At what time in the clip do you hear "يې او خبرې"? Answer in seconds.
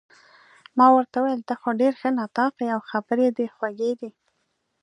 2.63-3.27